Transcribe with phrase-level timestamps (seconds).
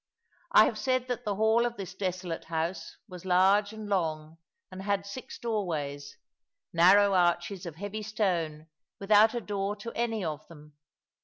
[0.51, 4.39] I have said that the hall of this desolate house was large and long,
[4.71, 6.17] and had six doorways
[6.73, 8.65] narrow arches of heavy stone
[8.99, 10.73] without a door to any of them.